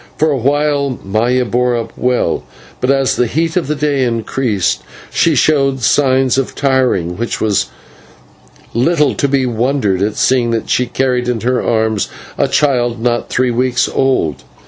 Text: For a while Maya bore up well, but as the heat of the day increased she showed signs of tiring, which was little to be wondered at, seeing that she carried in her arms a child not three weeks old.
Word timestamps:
For 0.17 0.31
a 0.31 0.35
while 0.37 0.97
Maya 1.03 1.45
bore 1.45 1.77
up 1.77 1.93
well, 1.95 2.41
but 2.79 2.89
as 2.89 3.15
the 3.17 3.27
heat 3.27 3.55
of 3.55 3.67
the 3.67 3.75
day 3.75 4.03
increased 4.03 4.81
she 5.11 5.35
showed 5.35 5.81
signs 5.83 6.39
of 6.39 6.55
tiring, 6.55 7.17
which 7.17 7.39
was 7.39 7.67
little 8.73 9.13
to 9.13 9.27
be 9.27 9.45
wondered 9.45 10.01
at, 10.01 10.15
seeing 10.15 10.49
that 10.49 10.71
she 10.71 10.87
carried 10.87 11.27
in 11.29 11.41
her 11.41 11.61
arms 11.61 12.09
a 12.35 12.47
child 12.47 12.99
not 12.99 13.29
three 13.29 13.51
weeks 13.51 13.87
old. 13.87 14.43